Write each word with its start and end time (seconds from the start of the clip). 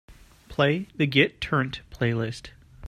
Play 0.49 0.87
the 0.95 1.05
Get 1.05 1.39
Turnt 1.41 1.81
playlist. 1.91 2.49